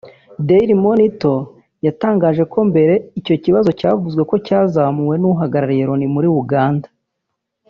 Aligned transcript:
Daily 0.47 0.75
Monitor 0.85 1.39
yatangaje 1.85 2.41
mbere 2.71 2.93
icyo 3.19 3.35
kibazo 3.43 3.69
yavzue 3.81 4.23
ko 4.29 4.35
cyazamuwe 4.45 5.15
n’Uhagarariye 5.17 5.83
Loni 5.89 6.07
muri 6.15 6.27
Uganda 6.41 6.87